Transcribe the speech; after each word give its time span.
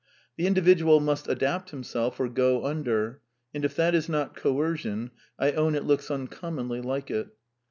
The 0.35 0.47
individual 0.47 0.99
must 0.99 1.27
adapt 1.27 1.69
himself 1.69 2.19
or 2.19 2.27
go 2.27 2.65
under; 2.65 3.21
and 3.53 3.63
if 3.63 3.75
that 3.75 3.93
is 3.93 4.09
not 4.09 4.35
coercion, 4.35 5.11
I 5.37 5.51
own 5.51 5.75
it 5.75 5.83
looks 5.85 6.09
uncommonly 6.09 6.81
like 6.81 7.11
it. 7.11 7.27